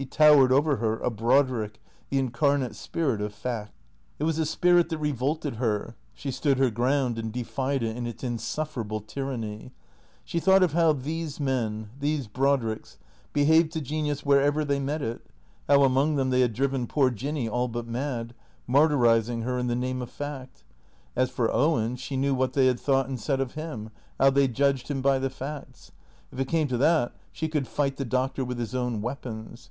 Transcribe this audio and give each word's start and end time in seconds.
He 0.00 0.06
towered 0.06 0.52
over 0.52 0.76
her, 0.76 1.00
a 1.00 1.10
Brodrick, 1.10 1.80
the 2.08 2.20
incarnate 2.20 2.76
spirit 2.76 3.20
of 3.20 3.34
fact. 3.34 3.72
It 4.20 4.22
was 4.22 4.38
a 4.38 4.46
spirit 4.46 4.90
that 4.90 4.98
revolted 4.98 5.56
her. 5.56 5.96
She 6.14 6.30
stood 6.30 6.56
her 6.58 6.70
ground 6.70 7.18
and 7.18 7.32
defied 7.32 7.82
it 7.82 7.96
in 7.96 8.06
its 8.06 8.22
insufferable 8.22 9.00
tyranny. 9.00 9.72
She 10.24 10.38
thought 10.38 10.62
of 10.62 10.72
how 10.72 10.92
these 10.92 11.40
men, 11.40 11.90
these 11.98 12.28
Brodricks, 12.28 12.98
behaved 13.32 13.72
to 13.72 13.80
genius 13.80 14.24
wherever 14.24 14.64
they 14.64 14.78
met 14.78 15.02
it; 15.02 15.26
how, 15.66 15.82
among 15.82 16.14
them, 16.14 16.30
they 16.30 16.42
had 16.42 16.52
driven 16.52 16.86
poor 16.86 17.10
Jinny 17.10 17.48
all 17.48 17.66
but 17.66 17.88
mad, 17.88 18.34
martyrizing 18.68 19.42
her 19.42 19.58
in 19.58 19.66
the 19.66 19.74
name 19.74 20.00
of 20.00 20.10
fact. 20.10 20.62
As 21.16 21.28
for 21.28 21.50
Owen, 21.52 21.96
she 21.96 22.16
knew 22.16 22.36
what 22.36 22.52
they 22.52 22.66
had 22.68 22.78
thought 22.78 23.08
and 23.08 23.18
said 23.18 23.40
of 23.40 23.54
him, 23.54 23.90
how 24.20 24.30
they 24.30 24.46
judged 24.46 24.86
him 24.86 25.02
by 25.02 25.18
the 25.18 25.28
facts. 25.28 25.90
If 26.30 26.38
it 26.38 26.44
came 26.46 26.68
to 26.68 26.76
that 26.76 27.16
she 27.32 27.48
could 27.48 27.66
fight 27.66 27.96
the 27.96 28.04
Doctor 28.04 28.44
with 28.44 28.60
his 28.60 28.76
own 28.76 29.02
weapons. 29.02 29.66